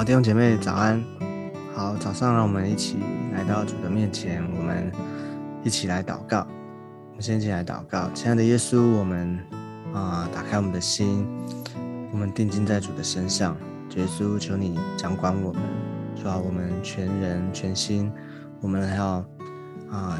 [0.00, 1.04] 好，弟兄姐妹早安。
[1.74, 2.96] 好，早上让我们一起
[3.34, 4.90] 来到主的面前，我们
[5.62, 6.46] 一起来祷告。
[7.10, 9.38] 我们先一起来祷告，亲爱的耶稣，我们
[9.92, 11.28] 啊，打开我们的心，
[12.12, 13.54] 我们定睛在主的身上。
[13.94, 15.62] 耶稣，求你掌管我们，
[16.16, 18.10] 主啊，我们全人全心，
[18.62, 19.22] 我们还要
[19.90, 20.18] 啊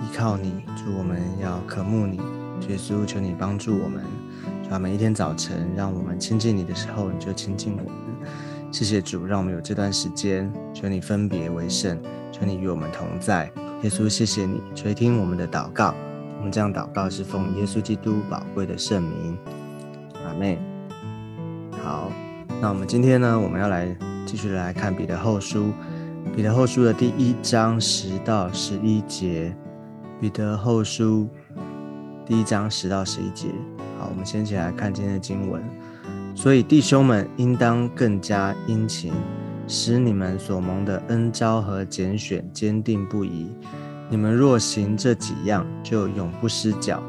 [0.00, 2.18] 依靠你，主，我们要渴慕你。
[2.68, 4.04] 耶稣，求你帮助我们，
[4.62, 8.11] 主啊，每一天早晨，让我们亲近你的时候，你就亲近我们。
[8.72, 12.00] 谢谢主，让我们有这段时间，求你分别为圣，
[12.32, 13.44] 求你与我们同在。
[13.82, 15.94] 耶稣，谢谢你垂听我们的祷告。
[16.38, 19.36] 我们这样祷告是奉耶稣基督宝贵的圣名。
[20.26, 20.58] 阿妹，
[21.84, 22.10] 好，
[22.62, 25.70] 那我们今天呢，我们要来继续来看彼得后书，
[26.34, 29.54] 彼得后书的第一章十到十一节。
[30.18, 31.28] 彼得后书。
[32.24, 33.48] 第一章十到十一节，
[33.98, 35.62] 好，我们先起来看今天的经文。
[36.34, 39.12] 所以弟兄们应当更加殷勤，
[39.68, 43.50] 使你们所蒙的恩招和拣选坚定不移。
[44.08, 47.02] 你们若行这几样，就永不失脚。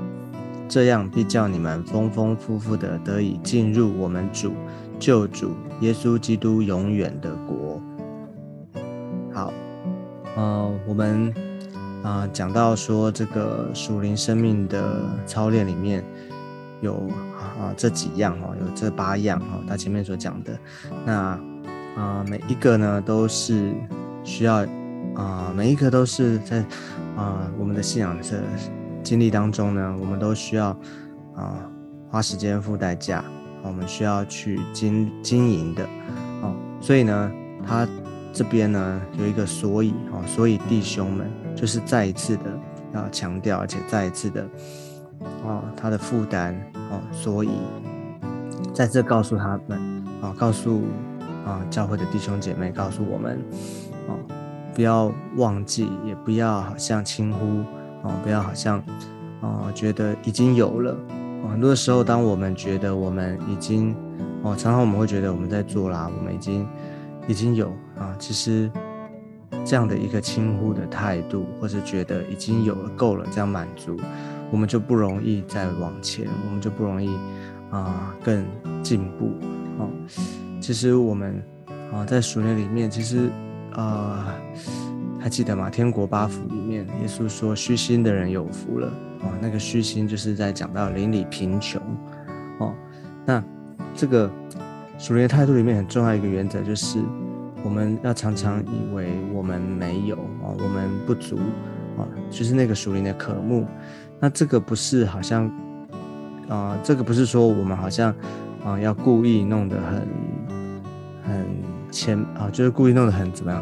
[0.67, 4.53] 这样必叫你们丰丰富富的得以进入我们主
[4.99, 5.51] 救主
[5.81, 7.81] 耶稣基督永远的国。
[9.31, 9.53] 好，
[10.35, 11.33] 呃，我们。
[12.03, 16.03] 啊，讲到说这个属灵生命的操练里面
[16.81, 17.01] 有
[17.63, 20.59] 啊这几样哈，有这八样哈，他前面所讲的，
[21.05, 21.39] 那
[21.95, 23.73] 啊每一个呢都是
[24.23, 24.65] 需要
[25.15, 26.59] 啊每一个都是在
[27.15, 28.23] 啊我们的信仰的
[29.01, 30.69] 经历当中呢，我们都需要
[31.35, 31.69] 啊
[32.09, 33.23] 花时间付代价，
[33.63, 35.83] 我们需要去经经营的，
[36.41, 37.31] 哦，所以呢
[37.65, 37.87] 他。
[38.35, 42.45] 这边呢有一个所以哦，所以弟兄们就是再一次的
[42.91, 44.43] 要强调，而且再一次的
[45.43, 46.55] 哦，他的负担
[46.89, 47.49] 哦，所以
[48.73, 50.81] 在这告诉他们啊，告诉
[51.45, 53.39] 啊教会的弟兄姐妹，告诉我们
[54.07, 54.15] 哦，
[54.73, 57.45] 不要忘记，也不要好像轻忽
[58.03, 58.79] 哦，不要好像
[59.41, 60.97] 啊觉得已经有了。
[61.51, 63.95] 很多时候，当我们觉得我们已经
[64.43, 66.67] 哦，常常我们会觉得我们在做啦，我们已经。
[67.25, 68.69] 已经有啊，其实
[69.63, 73.95] 这样的一个轻忽的态度，或者觉得已经有了够了，这样满足，
[74.53, 77.09] 我们就不容易再往前，我们就不容易
[77.71, 78.45] 啊更
[78.83, 79.31] 进步
[79.79, 79.89] 啊。
[80.61, 81.43] 其实我们
[81.91, 83.31] 啊在属灵里面，其实
[83.71, 84.31] 啊
[85.19, 85.71] 还记得吗？
[85.71, 88.87] 天国八福里面，耶稣说虚心的人有福了
[89.23, 89.33] 啊。
[89.41, 91.81] 那个虚心就是在讲到邻里贫穷
[92.59, 92.75] 哦。
[93.25, 93.43] 那
[93.95, 94.29] 这个。
[94.95, 96.99] 属灵态度里面很重要一个原则，就是
[97.63, 101.35] 我们要常常以为我们没有啊，我们不足
[101.97, 103.65] 啊，就是那个属灵的渴慕。
[104.23, 105.51] 那这个不是好像
[106.47, 108.15] 啊，这个不是说我们好像
[108.63, 110.07] 啊要故意弄得很
[111.27, 111.45] 很
[111.91, 113.61] 谦啊，就是故意弄得很怎么样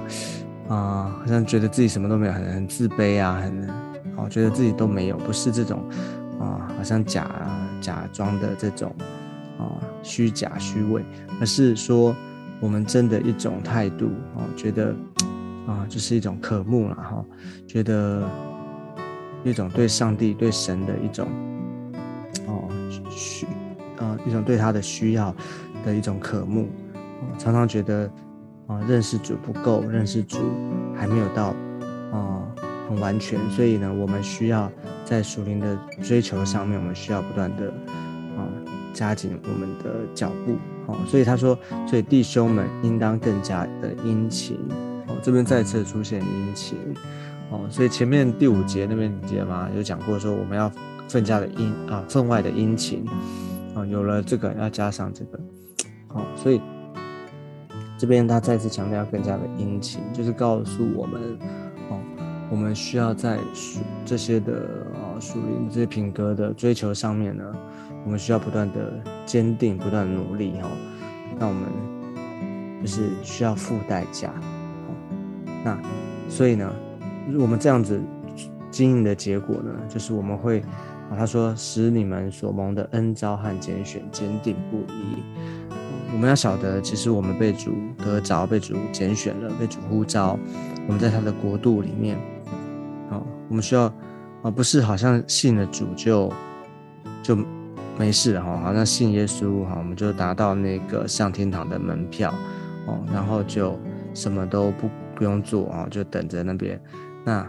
[0.70, 3.68] 啊，好像觉得自己什么都没有，很很自卑啊，很
[4.16, 5.84] 啊觉得自己都没有，不是这种
[6.40, 7.28] 啊，好像假
[7.82, 8.94] 假装的这种。
[9.58, 9.66] 啊，
[10.04, 11.04] 虚假虚伪，
[11.40, 12.16] 而是说
[12.60, 14.96] 我们真的一种态度啊，觉得
[15.66, 17.26] 啊，就是一种渴慕了哈，
[17.68, 18.24] 觉得
[19.44, 21.28] 一种对上帝、对神的一种
[22.48, 22.70] 哦
[23.10, 23.46] 需
[23.98, 25.36] 啊，一种对他的需要
[25.86, 26.68] 的一种渴慕，
[27.38, 28.12] 常常觉得
[28.68, 30.38] 啊，认识主不够，认识主
[30.96, 31.54] 还没有到
[32.12, 32.48] 啊
[32.90, 34.72] 很完全，所以呢，我们需要
[35.06, 37.68] 在属灵的追求上面，我们需要不断的
[38.38, 38.48] 啊。
[38.94, 44.60] 加紧我们的脚步，哦，所以他说，所以弟兄们应当更加的殷勤，
[45.08, 46.78] 哦，这边再次出现殷勤，
[47.52, 49.70] 哦，所以前面第五节那边你记得吗？
[49.76, 50.72] 有讲过说我们要
[51.12, 53.06] 更加的殷啊，分外的殷勤，
[53.76, 55.40] 啊，有了这个要加上这个，
[56.14, 56.62] 哦，所以
[57.98, 61.22] 这边他再次强调更加的殷勤，就是告诉我们，
[61.90, 62.00] 哦，
[62.50, 64.54] 我们需要在属这些的
[64.96, 67.44] 啊属灵这些品格的追求上面呢。
[68.04, 70.68] 我们需要不断的坚定，不断努力，哈。
[71.38, 71.62] 那我们
[72.82, 74.34] 就是需要付代价，
[75.64, 75.80] 那
[76.28, 76.74] 所以呢，
[77.38, 78.00] 我们这样子
[78.70, 80.60] 经营的结果呢，就是我们会
[81.10, 85.24] 啊，他说使你们所蒙的恩召和拣选坚定不移。
[86.14, 90.38] 我们要晓得，其实我们被主得着，被主拣选了，被主呼召，
[90.88, 92.18] 我们在他的国度里面，
[93.10, 93.84] 啊，我们需要
[94.42, 96.32] 啊，不是好像信了主就
[97.22, 97.38] 就。
[98.00, 102.34] 没事哈，好像信耶稣哈，我们就达到那个上天堂的门票
[102.88, 103.78] 哦，然后就
[104.14, 106.82] 什么都不不用做啊，就等着那边。
[107.24, 107.48] 那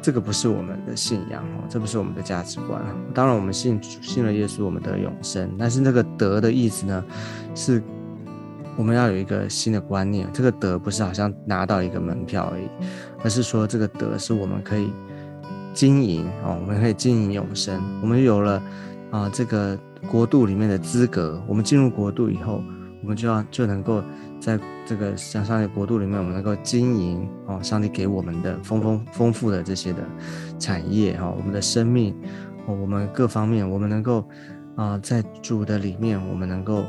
[0.00, 2.80] 这个不是我们的信仰哦，这不是我们的价值观。
[3.12, 5.50] 当然，我们信信了耶稣，我们得永生。
[5.58, 7.04] 但是那个得的意思呢，
[7.54, 7.82] 是
[8.76, 12.68] 我们要有一个新的观念，这个得不是好像拿到一个门票而已，
[13.24, 14.92] 而是说这个德是我们可以
[15.74, 17.82] 经营哦，我们可以经营永生。
[18.00, 18.62] 我们有了
[19.10, 19.76] 啊这个
[20.08, 22.62] 国度里面的资格，我们进入国度以后，
[23.02, 24.02] 我们就要就能够
[24.40, 30.02] 在这个向上帝国度里面，我们能够经营哦，上帝给我们的丰丰丰富的这些的
[30.58, 32.14] 产业哈，我们的生命
[32.66, 34.28] 哦，我们各方面，我们能够
[34.76, 36.84] 啊在主的里面，我们能够。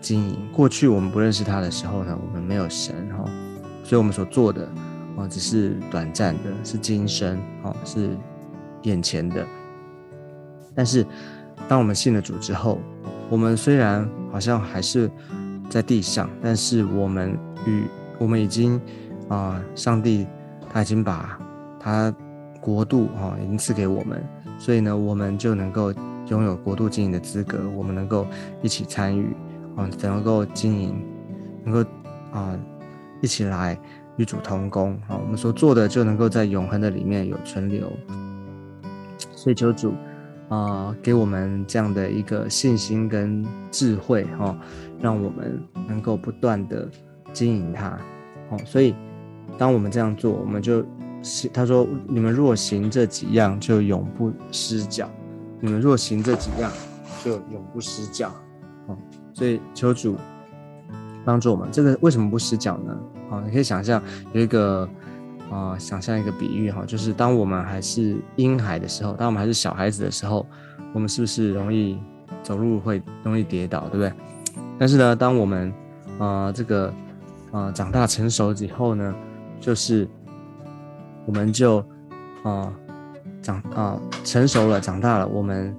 [0.00, 3.24] 经营过去我们不认识他的时候呢，我们没有神哈，
[3.84, 4.68] 所以我们所做的
[5.14, 8.10] 哦只是短暂的，是今生哦，是
[8.82, 9.46] 眼前的。
[10.74, 11.06] 但是
[11.68, 12.80] 当我们信了主之后，
[13.30, 15.08] 我们虽然好像还是
[15.72, 17.34] 在地上，但是我们
[17.66, 17.84] 与
[18.18, 18.78] 我们已经
[19.28, 20.26] 啊，上帝
[20.68, 21.40] 他已经把
[21.80, 22.14] 他
[22.60, 24.22] 国度哈已经赐给我们，
[24.58, 25.90] 所以呢，我们就能够
[26.28, 28.26] 拥有国度经营的资格，我们能够
[28.60, 29.34] 一起参与。
[29.74, 31.02] 啊，能够经营，
[31.64, 31.90] 能够
[32.30, 32.54] 啊
[33.22, 33.78] 一起来
[34.18, 37.90] 与主同工啊，我们所做的就能够在永恒的里面有存留。
[39.34, 39.94] 所以求主
[40.52, 44.54] 啊，给我们这样的一个信心跟智慧哈，
[45.00, 45.58] 让我们
[45.88, 46.86] 能够不断的
[47.32, 47.98] 经营它。
[48.50, 48.94] 哦，所以
[49.56, 50.84] 当我们这样做，我们就
[51.54, 55.06] 他说：你们若行这几样，就永不失脚；
[55.58, 56.70] 你们若行这几样，
[57.24, 58.30] 就永不失脚。
[58.88, 58.98] 哦。
[59.32, 60.18] 所以求主
[61.24, 62.94] 帮助我们，这个为什么不失脚呢？
[63.30, 64.02] 哦，你可以想象
[64.34, 64.86] 有一个
[65.52, 70.46] 啊，想象一个比喻哈，就是当我们还是婴孩的时候，当我们还是小孩子的时候，
[70.94, 71.98] 我们是不是容易
[72.42, 74.12] 走路会容易跌倒，对不对？
[74.78, 75.72] 但是呢，当我们
[76.18, 76.92] 啊这个
[77.50, 79.14] 啊长大成熟了以后呢，
[79.60, 80.08] 就是
[81.26, 81.84] 我们就
[82.42, 82.72] 啊
[83.42, 85.76] 长啊成熟了，长大了，我们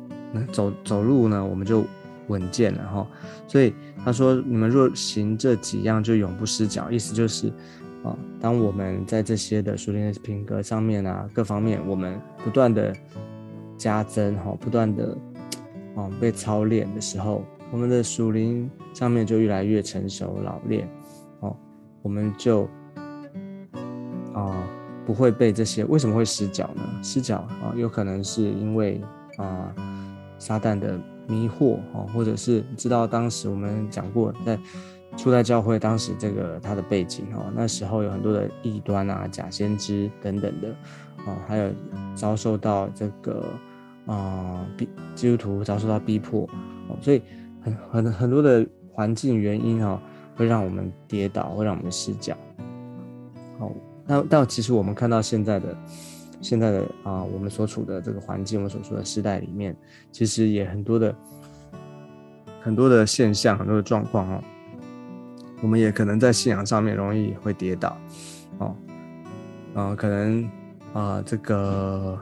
[0.51, 1.83] 走走路呢，我们就。
[2.29, 3.05] 稳健了哈，
[3.49, 7.51] 所以他说：“你们若行这几样，就永不失脚。”意思就是，
[8.03, 12.93] 啊，当我们在这些的属灵的品格上面啊，各方面我们不断的
[13.77, 15.17] 加增哈，不断的
[15.95, 20.87] 啊被操练的时候，我们的属灵上面就越来越成熟老练，
[21.39, 21.55] 哦，
[22.01, 22.69] 我们就
[24.33, 24.67] 啊
[25.05, 26.83] 不会被这些为什么会失脚呢？
[27.01, 29.01] 失脚啊，有可能是因为
[29.37, 29.73] 啊
[30.37, 30.99] 撒旦的。
[31.25, 34.59] 迷惑哦，或者是知道当时我们讲过，在
[35.15, 40.69] 初代教会当时这个他的背景哦，那时候有很多的异端啊、假先知等等的
[41.25, 41.71] 哦，还有
[42.15, 43.45] 遭受到这个
[44.05, 46.43] 啊逼基督徒遭受到逼迫
[46.87, 47.21] 哦，所以
[47.61, 49.99] 很很很多的环境原因哦，
[50.35, 52.35] 会让我们跌倒，会让我们失脚。
[53.59, 53.71] 哦，
[54.05, 55.75] 那但其实我们看到现在的。
[56.41, 59.73] 现在的啊，我们所处的这个环境，我们所处的时代里面，
[60.11, 61.15] 其实也很多的
[62.59, 64.43] 很多的现象，很多的状况哦。
[65.63, 67.97] 我们也可能在信仰上面容易会跌倒，
[68.59, 68.75] 哦，
[69.73, 70.47] 啊，可能
[70.93, 72.19] 啊，这个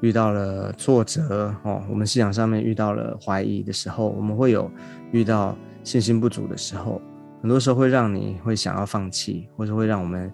[0.00, 4.68] 遇到了挫折哦，我们信仰上面遇到了怀疑的时候，我们会有
[5.12, 5.54] 遇到
[5.84, 7.00] 信心不足的时候，
[7.42, 10.32] 很多时候会让你会想要放弃，或者会让我们。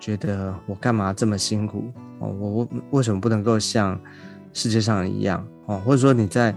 [0.00, 2.28] 觉得我干嘛这么辛苦哦？
[2.28, 4.00] 我我为什么不能够像
[4.52, 5.82] 世界上一样哦？
[5.84, 6.54] 或者说你在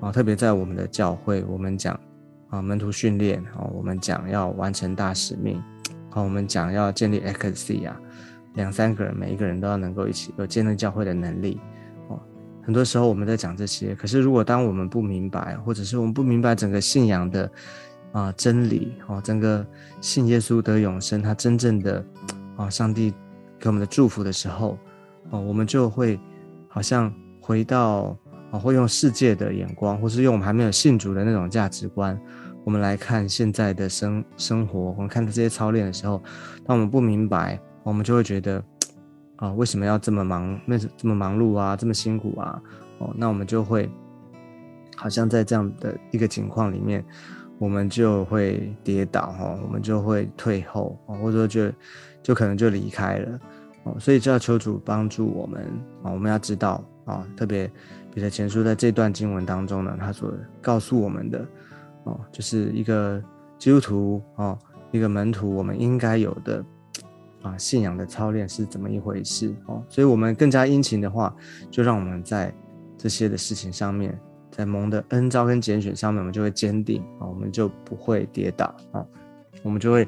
[0.00, 1.98] 啊，特别在我们的教会，我们讲
[2.50, 5.62] 啊门徒训练哦，我们讲要完成大使命
[6.12, 7.98] 哦，我们讲要建立 X C 啊，
[8.54, 11.58] 两三个人每一个人都要能够一起有建立教会的能力
[12.08, 12.20] 哦。
[12.62, 17.50] 很多时候我们在讲这些，可是如果当我们不明白，或者是我们不明白整个信仰的
[18.12, 19.66] 啊真理哦，整个
[20.00, 22.04] 信耶稣得永生，他真正的。
[22.56, 23.10] 啊，上帝
[23.58, 24.76] 给我们的祝福的时候，
[25.30, 26.20] 哦，我们就会
[26.68, 28.14] 好像回到
[28.50, 32.20] 啊，会用世界的眼光，或是用我们还没有信主的那种价值观，
[32.64, 36.22] 我们来看现在的生生活，我们看这些操练的时候，
[36.64, 38.62] 当我们不明白，我们就会觉得
[39.36, 42.60] 啊，为什么要这么忙，那这么忙碌啊，这么辛苦啊？
[42.98, 43.90] 哦，那我们就会
[44.96, 47.04] 好像在这样的一个情况里面。
[47.58, 51.70] 我们就会跌倒哈，我们就会退后啊，或者说就
[52.22, 53.38] 就可能就离开了
[53.82, 55.62] 哦，所以就要求主帮助我们
[56.02, 57.70] 啊，我们要知道啊，特别
[58.14, 61.46] 彼得前书在这段经文当中呢，他所告诉我们的
[62.04, 63.22] 哦，就是一个
[63.58, 64.58] 基督徒哦，
[64.90, 66.64] 一个门徒，我们应该有的
[67.42, 71.34] 啊信仰的操练是怎么一回事哦，所以我们更加殷勤的话，
[71.70, 72.52] 就让我们在
[72.96, 74.18] 这些的事情上面。
[74.50, 79.06] 在蒙的恩召跟拣选上面，我们就会坚定啊，我们就不会跌倒啊，
[79.62, 80.06] 我们就会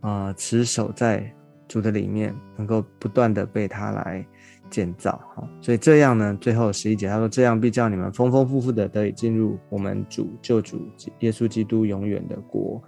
[0.00, 1.32] 啊持守在
[1.68, 4.26] 主的里面，能够不断的被他来
[4.70, 5.48] 建造哈。
[5.60, 10.80] 所以这样呢，最后十一节他说：“这样必叫你们丰丰富富的得以进入我们主救主
[11.20, 12.82] 耶稣基督永远的国。”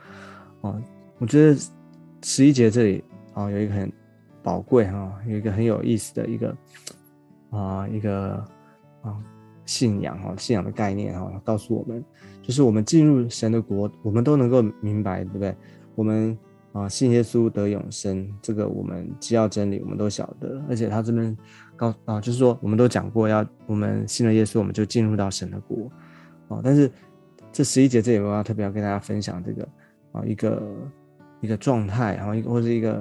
[0.60, 0.74] 啊，
[1.18, 1.56] 我觉得
[2.22, 3.92] 十一节这里啊有一个很
[4.42, 6.56] 宝贵哈，有一个很有意思的一个
[7.50, 8.44] 啊一个
[9.02, 9.16] 啊
[9.64, 12.04] 信仰哈信仰的概念哈，告诉我们，
[12.42, 15.54] 就是我们进入神的国，我们都能够明白，对不对？
[15.94, 16.36] 我们
[16.78, 21.36] 啊信耶稣得永生，这个我们既要真理，我们都晓得，而且他这边
[21.76, 25.90] 告啊，就是说我们都讲过，要我们信了耶稣，我们就进入到神的国
[26.48, 26.60] 啊。
[26.62, 26.90] 但是
[27.52, 29.68] 这十一节这里我要特别要跟大家分享这个
[30.12, 30.62] 啊一个。
[31.40, 32.94] 一个状态，然后一个或者一个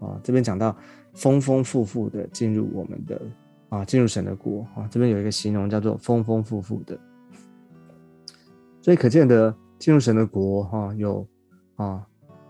[0.00, 0.76] 啊，这边讲到
[1.12, 3.22] 丰丰富富的进入我们的
[3.68, 6.98] 啊，进入神的国啊，这边有一个形容叫做丰丰富富的，
[8.82, 11.24] 所以可见的进入神的国哈，有
[11.76, 12.04] 啊，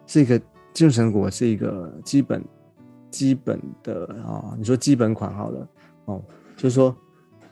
[0.07, 0.41] 是一个
[0.75, 2.45] 进入神国是一个基本
[3.11, 5.69] 基本的啊，你说基本款好了
[6.05, 6.23] 哦，
[6.55, 6.95] 就是说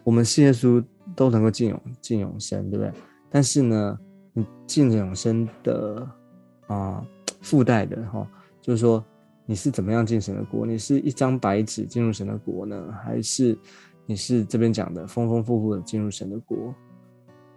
[0.04, 0.84] 我们信耶稣
[1.16, 2.92] 都能够进永进永生，对不对？
[3.30, 3.98] 但是呢，
[4.34, 6.06] 你进永生的
[6.66, 7.02] 啊。
[7.44, 8.24] 附带的哈，
[8.60, 9.04] 就是说
[9.46, 10.64] 你是怎么样进神的国？
[10.64, 13.58] 你是一张白纸进入神的国呢，还是
[14.06, 16.72] 你是这边讲的丰丰富富的进入神的国？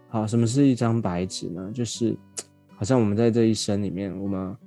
[0.09, 1.69] 好，什么是一张白纸呢？
[1.71, 2.17] 就是
[2.75, 4.57] 好像我们在这一生里面，我们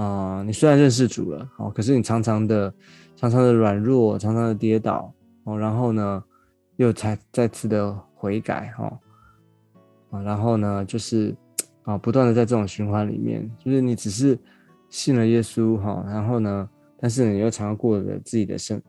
[0.00, 2.72] 啊，你虽然认识主了，哦，可是你常常的、
[3.16, 5.12] 常常的软弱，常常的跌倒，
[5.44, 6.22] 哦，然后呢，
[6.76, 9.00] 又才再次的悔改，哈，
[10.10, 11.34] 啊，然后呢，就是
[11.82, 14.38] 啊，不断的在这种循环里面，就是你只是。
[14.90, 16.66] 信了耶稣哈，然后呢？
[16.98, 18.80] 但是你又常常过着自己的生，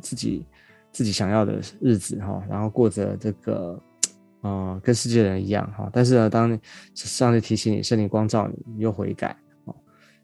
[0.00, 0.46] 自己
[0.90, 3.78] 自己想要的日子哈，然后过着这个，
[4.40, 5.90] 呃，跟世界人一样哈。
[5.92, 6.58] 但是呢，当
[6.94, 9.36] 上帝提醒你、圣灵光照你，你又悔改。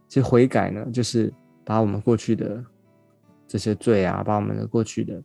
[0.09, 1.33] 其实悔改呢，就是
[1.65, 2.65] 把我们过去的
[3.47, 5.23] 这些罪啊，把我们的过去的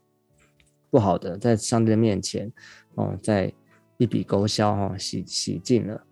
[0.89, 2.51] 不好的，在上帝的面前
[2.95, 3.53] 哦，在
[3.97, 6.05] 一笔勾销哈，洗洗净了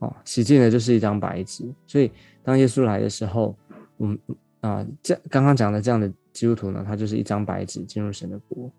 [0.00, 2.10] 哦，洗净了就是一张白纸，所以。
[2.46, 3.58] 当耶稣来的时候，
[3.96, 4.16] 我们
[4.60, 8.72] 啊，这刚刚讲的这样的基督徒呢，他就是一张白纸进入神的国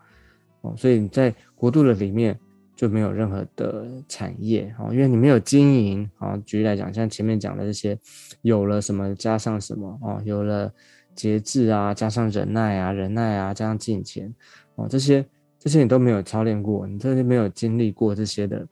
[0.62, 2.40] 哦，所以你在国度的里面
[2.78, 6.38] 就没有任何的产业哦，因为你没有经营啊。
[6.46, 7.98] 举例来讲，像前面讲的这些，
[8.44, 10.72] 有了什么加上什么哦，有了
[11.16, 14.32] 节制啊，加上忍耐啊，忍耐啊，加上金钱
[14.76, 15.26] 哦，这些
[15.58, 18.66] 这些你都没有操练过，你这些没有经历过这些的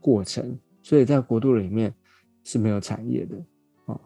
[0.00, 1.94] 过程，所以在国度里面
[2.42, 3.36] 是没有产业的
[3.86, 4.00] 哦。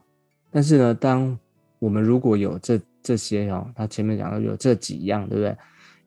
[0.51, 1.37] 但是呢，当
[1.79, 5.57] 我们如果有这这些哦，他前面讲的有这几样，对不对？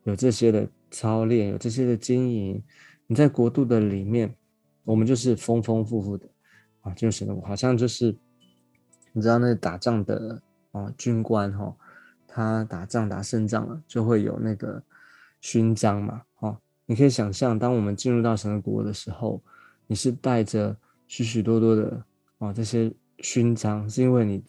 [0.04, 2.64] 有这些的操练，有这些的经营，
[3.10, 4.32] 你在国度的里面，
[4.84, 6.30] 我们就是丰丰富富的
[6.82, 8.16] 啊，就是好像就是
[9.12, 10.40] 你知道那打仗的
[10.72, 11.76] 啊军官哈，
[12.28, 14.80] 他打仗打胜仗了，就会有那个
[15.42, 19.42] 勋章嘛，哈，你可以想象，当我们进入到神的国的时候，
[19.88, 22.06] 你是带着许许多多的
[22.38, 22.94] 啊这些。
[23.22, 24.42] 勋章是因为你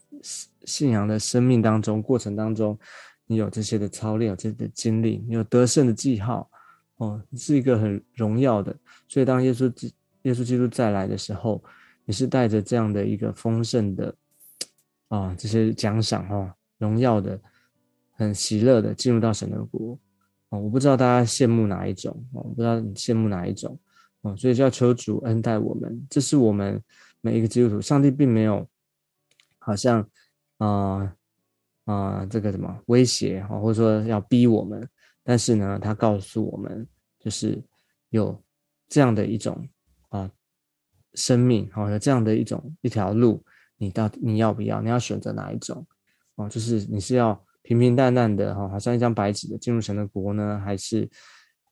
[0.65, 2.79] 信仰的生命当中过程当中，
[3.27, 6.49] 你有这些的操练，有这些的经历，你有得胜的记号，
[7.01, 8.77] 哦，是一个很荣耀的。
[9.09, 9.93] 所以当耶稣基
[10.23, 11.65] 耶稣基督再来的时候，
[12.05, 14.15] 你是带着这样的一个丰盛的
[15.09, 17.41] 啊这些奖赏哈，荣耀的，
[18.13, 19.99] 很喜乐的进入到神的国
[20.51, 20.59] 啊！
[20.59, 23.79] 我不知道大家羡慕哪一种我不知道你羡慕哪一种
[24.21, 26.83] 哦，所以就要求主恩待我们，这是我们。
[27.23, 28.67] 每一个基督徒，上帝并没有
[29.59, 30.09] 好像
[30.57, 31.15] 啊
[31.85, 34.89] 啊这个什么威胁哈，或者说要逼我们，
[35.25, 36.87] 但是呢，他告诉我们，
[37.19, 37.63] 就是
[38.11, 38.43] 有
[38.89, 39.69] 这样的一种
[40.09, 40.31] 啊
[41.15, 43.45] 生命，哈，有这样的一种一条路，
[43.77, 44.81] 你到底你要不要？
[44.81, 45.87] 你要选择哪一种？
[46.37, 51.09] 哦，就是你是要平平淡淡的哈，好像一张白纸的进入神的国呢，还是？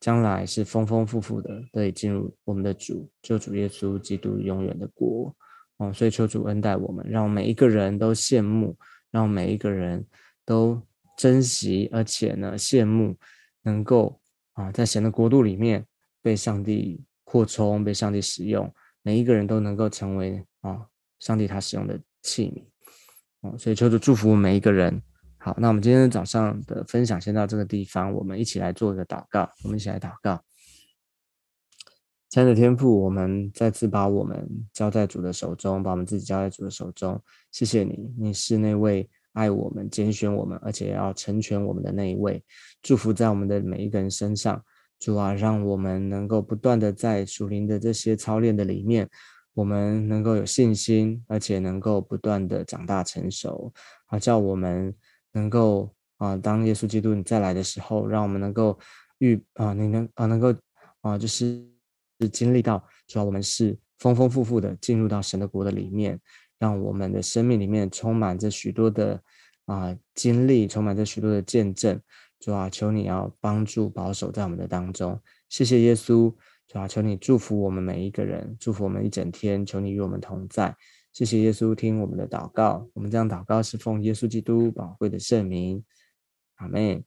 [0.01, 5.35] 将来是丰丰富富的，得以进入我们的主救主耶稣基督永远的国
[5.75, 5.91] 哦。
[5.91, 8.77] 所以求主恩待我们，让每一个人都羡慕，
[9.11, 10.07] 让每一个人
[10.45, 10.81] 都
[11.17, 13.13] 珍惜，而且呢羡慕
[13.63, 14.19] 能够
[14.53, 15.85] 啊在神的国度里面
[16.21, 20.85] 被上帝扩充，被上帝使用，每一个人都能够成为啊
[21.19, 22.63] 上帝他使用的器皿
[23.41, 23.57] 哦。
[23.57, 25.01] 所以求主祝福每一个人。
[25.41, 29.49] 好，那我们今天早上的分享先到这个地方，我们一起来做一个祷告。
[29.63, 30.43] 我们一起来祷告，
[32.27, 37.23] 亲爱的天父，我们再次把我们交在主的手中，把我们自己交在主的手中。
[37.53, 42.43] 谢谢你，你是那位爱我们、拣选我们，而且要成全我们的那一位。
[42.81, 44.63] 祝福在我们的每一个人身上，
[44.99, 49.09] 主啊，让我们能够不断的在属灵的这些操练的里面，
[49.53, 53.73] 我们能够有信心，而且能够不断的长大成熟，
[54.07, 54.95] 啊叫我们。
[55.31, 58.79] 能够啊，当耶稣基督你再来的时候，让我们能够
[59.19, 60.51] 遇啊，你能啊，能够
[61.01, 61.63] 啊，就是
[62.31, 66.19] 经历到，主要我们是丰丰富富的进入到神的国的里面，
[66.59, 69.19] 让我们的生命里面充满着许多的
[69.65, 71.99] 啊经历，充满着许多的见证。
[72.39, 75.19] 主啊，求你要帮助保守在我们的当中。
[75.49, 76.33] 谢谢耶稣，
[76.67, 79.65] 主啊，求你祝福我们每一个人，祝福我们一整天。
[79.65, 80.73] 求你与我们同在。
[81.11, 82.87] 谢谢耶稣，听我们的祷告。
[82.93, 85.83] 我们这样祷告是奉耶稣基督宝贵的圣名。
[86.55, 87.03] 阿门。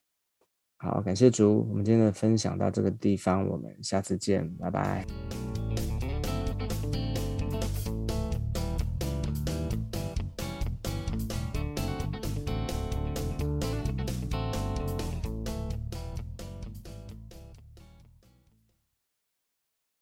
[0.76, 1.66] 好，感谢主。
[1.70, 5.61] 我们今天的分享到这个地方，我们下次见，拜拜。